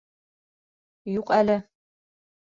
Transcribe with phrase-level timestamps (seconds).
[1.15, 1.57] Юҡ әле...